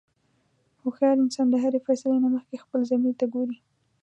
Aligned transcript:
هوښیار 0.81 1.17
انسان 1.23 1.47
د 1.49 1.55
هرې 1.63 1.79
فیصلې 1.87 2.17
نه 2.23 2.29
مخکې 2.35 2.61
خپل 2.63 2.79
ضمیر 2.89 3.13
ته 3.19 3.25
ګوري. 3.33 3.57